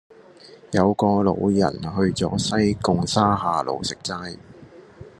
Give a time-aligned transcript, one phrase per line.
[0.71, 4.35] 有個老人去左西貢沙下路食齋